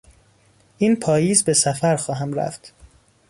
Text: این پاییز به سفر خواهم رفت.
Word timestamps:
این 0.77 0.95
پاییز 0.95 1.43
به 1.43 1.53
سفر 1.53 1.95
خواهم 1.95 2.33
رفت. 2.33 2.73